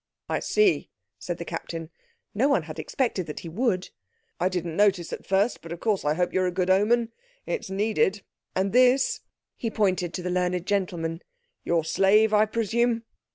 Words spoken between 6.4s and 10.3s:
a good omen. It's needed. And this," he pointed to